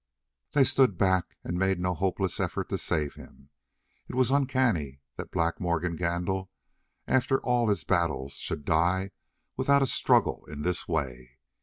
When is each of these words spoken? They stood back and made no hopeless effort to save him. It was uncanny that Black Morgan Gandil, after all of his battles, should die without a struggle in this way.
They 0.53 0.63
stood 0.63 0.97
back 0.97 1.37
and 1.43 1.59
made 1.59 1.79
no 1.79 1.93
hopeless 1.93 2.39
effort 2.39 2.69
to 2.69 2.79
save 2.79 3.13
him. 3.13 3.51
It 4.07 4.15
was 4.15 4.31
uncanny 4.31 4.99
that 5.15 5.29
Black 5.29 5.59
Morgan 5.59 5.95
Gandil, 5.95 6.49
after 7.07 7.39
all 7.41 7.65
of 7.65 7.69
his 7.69 7.83
battles, 7.83 8.33
should 8.33 8.65
die 8.65 9.11
without 9.55 9.83
a 9.83 9.85
struggle 9.85 10.43
in 10.47 10.63
this 10.63 10.87
way. 10.87 11.37